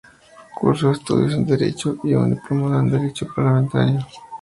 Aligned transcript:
Cursó 0.55 0.89
Estudios 0.89 1.35
en 1.35 1.45
derecho 1.45 1.95
y 2.03 2.15
un 2.15 2.31
diplomado 2.31 2.79
en 2.79 2.89
Derecho 2.89 3.27
Parlamentario, 3.35 3.83
Ecología 3.83 3.91
y 3.91 3.97
Medio 3.97 4.01
Ambiente. 4.01 4.29